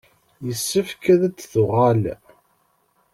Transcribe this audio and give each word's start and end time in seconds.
Yessefk 0.45 1.03
ad 1.13 1.21
d-tuɣal. 1.33 2.03